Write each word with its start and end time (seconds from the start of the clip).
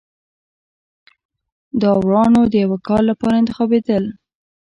داورانو 1.81 2.41
د 2.51 2.53
یوه 2.63 2.77
کال 2.87 3.03
لپاره 3.11 3.35
انتخابېدل. 3.41 4.03